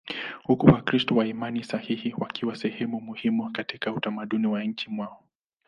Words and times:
huku 0.43 0.65
Wakristo 0.67 1.15
wa 1.15 1.25
imani 1.27 1.63
sahihi 1.63 2.15
wakiwa 2.17 2.51
kama 2.51 2.55
sehemu 2.61 3.01
muhimu 3.01 3.51
katika 3.51 3.93
utamaduni 3.93 4.47
wa 4.47 4.63
nchini 4.63 4.95
mwao. 4.95 5.23